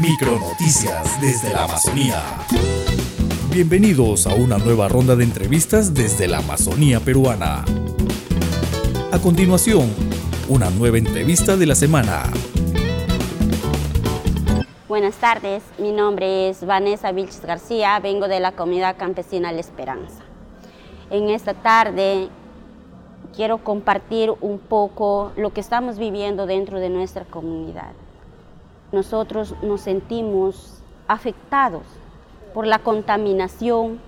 [0.00, 2.22] Micronoticias desde la Amazonía.
[3.50, 7.64] Bienvenidos a una nueva ronda de entrevistas desde la Amazonía peruana.
[9.10, 9.90] A continuación,
[10.50, 12.24] una nueva entrevista de la semana.
[14.86, 20.22] Buenas tardes, mi nombre es Vanessa Vilches García, vengo de la comunidad campesina La Esperanza.
[21.08, 22.28] En esta tarde
[23.34, 27.92] quiero compartir un poco lo que estamos viviendo dentro de nuestra comunidad
[28.92, 31.82] nosotros nos sentimos afectados
[32.54, 34.00] por la contaminación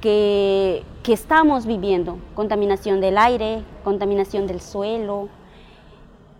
[0.00, 5.28] que, estamos viviendo, contaminación del aire, contaminación del suelo,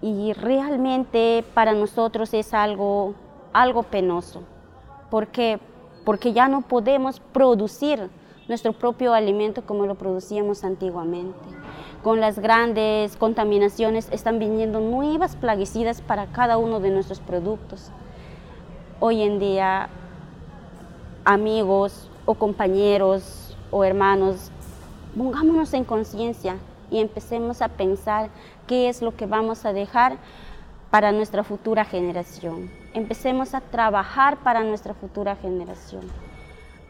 [0.00, 3.14] y realmente para nosotros es algo,
[3.52, 4.42] algo penoso.
[5.10, 5.60] ¿Por qué?
[6.04, 8.10] Porque ya no podemos producir
[8.48, 11.62] nuestro propio alimento como lo producíamos antiguamente
[12.02, 17.90] con las grandes contaminaciones están viniendo nuevas plaguicidas para cada uno de nuestros productos.
[18.98, 19.88] Hoy en día,
[21.24, 24.50] amigos o compañeros o hermanos,
[25.16, 26.56] pongámonos en conciencia
[26.90, 28.30] y empecemos a pensar
[28.66, 30.18] qué es lo que vamos a dejar
[30.90, 32.68] para nuestra futura generación.
[32.94, 36.02] Empecemos a trabajar para nuestra futura generación.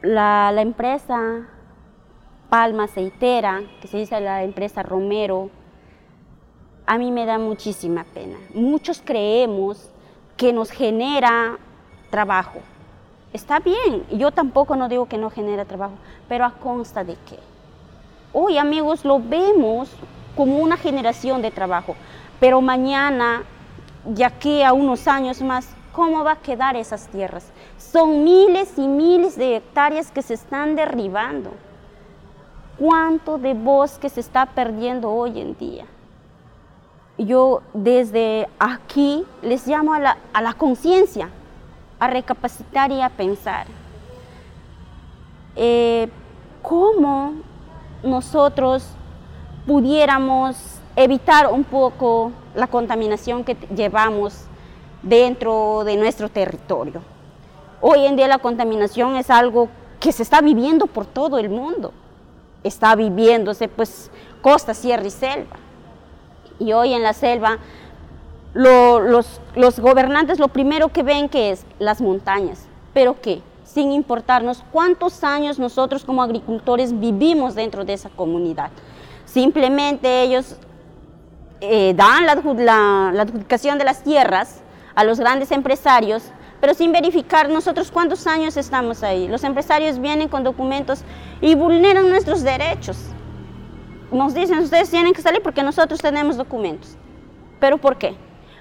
[0.03, 1.47] La, empresa
[2.51, 5.51] Palma Aceitera, que se dice la empresa Romero,
[6.87, 8.37] a mí me da muchísima pena.
[8.53, 9.91] Muchos creemos
[10.37, 11.57] que nos genera
[12.11, 12.59] trabajo.
[13.33, 15.95] Está bien, yo tampoco no digo que no genera trabajo,
[16.29, 17.39] pero a consta de qué.
[18.33, 19.89] Hoy, amigos, lo vemos
[20.37, 21.95] como una generación de trabajo,
[22.41, 23.45] pero mañana,
[24.15, 27.47] ya que a unos años más, ¿cómo va a quedar esas tierras?
[27.79, 31.51] Son miles y miles de hectáreas que se están derribando
[32.79, 35.87] cuánto de bosque se está perdiendo hoy en día.
[37.19, 41.31] Yo desde aquí les llamo a la, conciencia,
[42.01, 43.67] a recapacitar y a pensar.
[45.55, 46.09] Eh,
[46.63, 47.35] ¿Cómo
[48.03, 48.89] nosotros
[49.67, 54.47] pudiéramos evitar un poco la contaminación que llevamos
[55.03, 57.03] dentro de nuestro territorio?
[57.81, 59.69] Hoy en día la contaminación es algo
[60.01, 61.93] que se está viviendo por todo el mundo
[62.65, 64.11] está viviéndose pues
[64.41, 65.57] costa, sierra y selva.
[66.59, 67.59] Y hoy en la selva
[68.55, 73.41] los, los, gobernantes lo primero que ven que es las montañas, pero ¿qué?
[73.65, 78.71] Sin importarnos cuántos años nosotros como agricultores vivimos dentro de esa comunidad.
[79.25, 80.57] Simplemente ellos
[81.63, 82.35] eh, dan la,
[83.15, 84.61] la adjudicación de las tierras
[84.95, 86.33] a los grandes empresarios
[86.63, 89.27] pero sin verificar nosotros cuántos años estamos ahí.
[89.27, 91.03] Los empresarios vienen con documentos
[91.41, 92.97] y vulneran nuestros derechos.
[94.13, 96.97] Nos dicen, ustedes tienen que salir porque nosotros tenemos documentos.
[97.59, 98.15] ¿Pero por qué?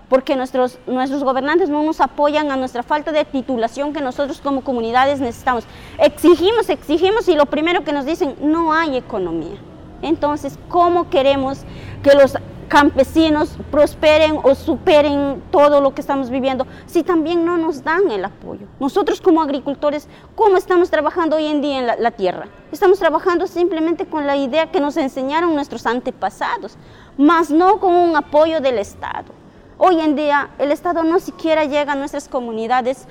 [0.09, 4.63] Porque nuestros, nuestros gobernantes no nos apoyan a nuestra falta de titulación que nosotros como
[4.63, 5.65] comunidades necesitamos.
[5.99, 9.59] Exigimos, exigimos y lo primero que nos dicen, no hay economía.
[10.01, 11.59] Entonces, ¿cómo queremos
[12.01, 12.35] que los
[12.71, 18.23] campesinos prosperen o superen todo lo que estamos viviendo si también no nos dan el
[18.23, 18.65] apoyo.
[18.79, 22.47] Nosotros como agricultores, ¿cómo estamos trabajando hoy en día en la, tierra?
[22.71, 26.77] Estamos trabajando simplemente con la idea que nos enseñaron nuestros antepasados,
[27.17, 29.33] más no con un apoyo del Estado.
[29.77, 33.05] Hoy en día el Estado no siquiera llega a nuestras comunidades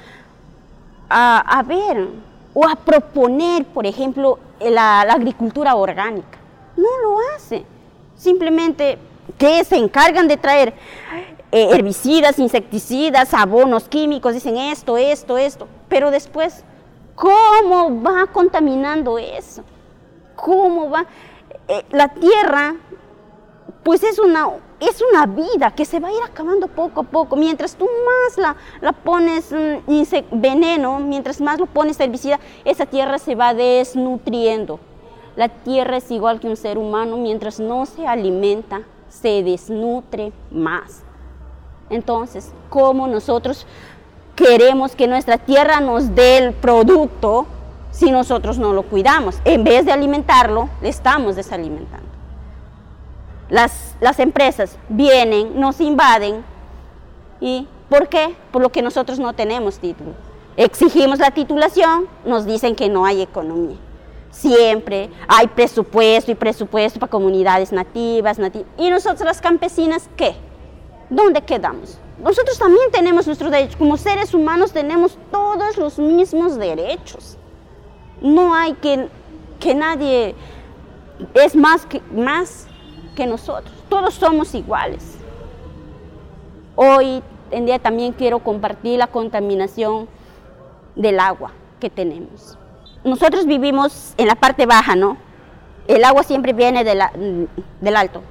[1.10, 2.08] a, ver
[2.54, 6.38] o a proponer, por ejemplo, la, la agricultura orgánica.
[6.78, 7.66] No lo hace.
[8.16, 8.98] Simplemente
[9.38, 10.74] que se encargan de traer
[11.52, 16.64] eh, herbicidas, insecticidas, abonos químicos, dicen esto, esto, esto, pero después,
[17.14, 19.64] ¿cómo va contaminando eso?
[20.36, 21.06] ¿Cómo va?
[21.66, 22.76] Eh, la tierra,
[23.82, 24.48] pues es una,
[24.78, 27.34] es una vida que se va a ir acabando poco a poco.
[27.34, 33.18] Mientras tú más la, la pones mm, veneno, mientras más lo pones herbicida, esa tierra
[33.18, 34.78] se va desnutriendo.
[35.34, 41.02] La tierra es igual que un ser humano, mientras no se alimenta, se desnutre más.
[41.90, 43.66] Entonces, ¿cómo nosotros
[44.36, 47.46] queremos que nuestra tierra nos dé el producto
[47.90, 49.38] si nosotros no lo cuidamos?
[49.44, 52.08] En vez de alimentarlo, le estamos desalimentando.
[53.50, 56.44] Las, las empresas vienen, nos invaden.
[57.40, 58.36] ¿Y por qué?
[58.52, 60.12] Por lo que nosotros no tenemos título.
[60.56, 63.76] Exigimos la titulación, nos dicen que no hay economía
[64.30, 68.38] siempre hay presupuesto y presupuesto para comunidades nativas,
[68.78, 70.34] ¿Y nosotros las campesinas qué?
[71.08, 71.98] ¿Dónde quedamos?
[72.22, 73.76] Nosotros también tenemos nuestros derechos.
[73.76, 77.36] Como seres humanos tenemos todos los mismos derechos.
[78.20, 79.08] No hay que,
[79.58, 80.34] que nadie
[81.34, 82.66] es más que, más
[83.16, 83.74] que nosotros.
[83.88, 85.16] Todos somos iguales.
[86.76, 90.08] Hoy en día también quiero compartir la contaminación
[90.94, 92.58] del agua que tenemos.
[93.02, 95.16] Nosotros vivimos en la parte baja, ¿no?
[95.88, 98.22] El agua siempre viene del alto.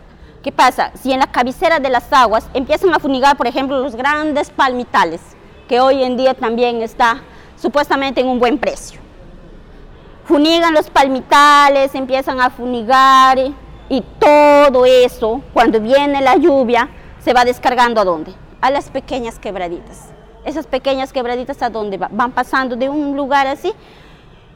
[0.44, 0.92] ¿Qué pasa?
[0.94, 5.22] Si en la cabecera de las aguas empiezan a funigar, por ejemplo, los grandes palmitales,
[5.68, 7.22] que hoy en día también está
[7.58, 9.02] supuestamente en un buen precio.
[10.26, 13.38] Funigan los palmitales, empiezan a funigar
[13.90, 16.88] y todo eso, cuando viene la lluvia,
[17.20, 18.34] se va descargando a dónde?
[18.62, 20.10] A las pequeñas quebraditas.
[20.46, 23.74] Esas pequeñas quebraditas a dónde van pasando de un lugar así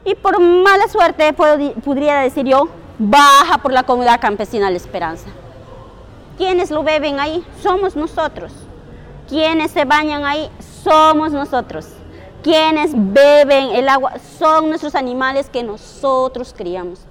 [0.06, 2.68] y por mala suerte, podría decir yo,
[3.00, 5.28] baja por la comunidad campesina La Esperanza.
[6.38, 7.46] ¿Quiénes lo beben ahí?
[7.62, 8.52] Somos nosotros.
[9.30, 10.50] ¿Quiénes se bañan ahí?
[10.84, 11.88] Somos nosotros.
[12.42, 14.14] ¿Quiénes beben el agua?
[14.38, 17.06] Son nuestros animales que nosotros criamos.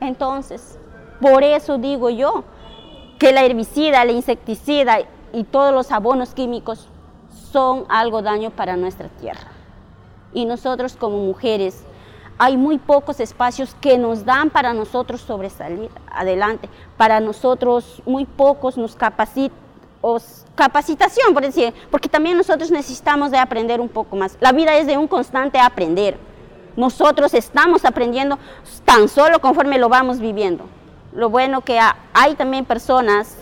[0.00, 0.78] Entonces,
[1.20, 2.44] por eso digo yo
[3.18, 4.98] que la herbicida, la insecticida
[5.32, 6.88] y todos los abonos químicos
[7.50, 9.55] son algo daño para nuestra tierra.
[10.36, 11.82] Y nosotros como mujeres,
[12.36, 16.68] hay muy pocos espacios que nos dan para nosotros sobresalir adelante.
[16.98, 19.66] Para nosotros muy pocos nos capacitan
[20.54, 24.36] capacitación, por decir, porque también nosotros necesitamos de aprender un poco más.
[24.40, 26.16] La vida es de un constante aprender.
[26.76, 28.38] Nosotros estamos aprendiendo
[28.84, 30.64] tan solo conforme lo vamos viviendo.
[31.12, 31.80] Lo bueno que
[32.12, 33.36] hay también personas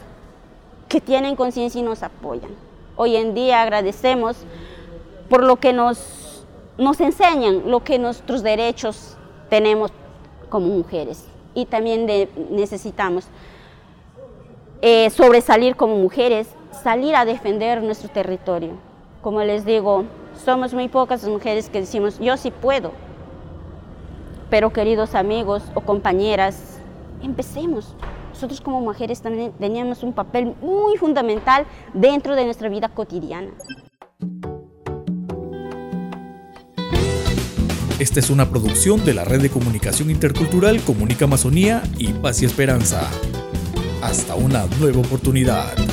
[0.89, 2.53] que tienen conciencia y nos apoyan.
[2.97, 4.37] Hoy en día agradecemos
[5.29, 5.99] por lo que nos,
[6.79, 9.17] nos enseñan, lo que nuestros derechos
[9.49, 9.91] tenemos
[10.49, 11.25] como mujeres
[11.55, 12.07] y también
[12.51, 13.27] necesitamos
[14.83, 16.49] eh, sobresalir como mujeres,
[16.83, 18.73] salir a defender nuestro territorio.
[19.23, 20.05] Como les digo,
[20.45, 22.93] somos muy pocas las mujeres que decimos, yo sí puedo.
[24.51, 26.79] Pero queridos amigos o compañeras,
[27.23, 27.95] empecemos.
[28.31, 33.51] Nosotros como mujeres también teníamos un papel muy fundamental dentro de nuestra vida cotidiana.
[37.99, 42.45] Esta es una producción de la Red de Comunicación Intercultural Comunica Amazonía y Paz y
[42.45, 43.09] Esperanza.
[44.03, 45.84] Hasta una nueva oportunidad.